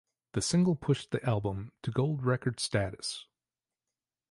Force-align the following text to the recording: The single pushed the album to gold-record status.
The 0.33 0.41
single 0.41 0.75
pushed 0.75 1.11
the 1.11 1.23
album 1.23 1.73
to 1.83 1.91
gold-record 1.91 2.59
status. 2.59 3.27